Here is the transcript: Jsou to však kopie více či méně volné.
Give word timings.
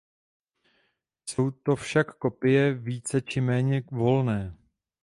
Jsou 1.29 1.51
to 1.51 1.75
však 1.75 2.17
kopie 2.17 2.73
více 2.73 3.21
či 3.21 3.41
méně 3.41 3.81
volné. 3.91 4.57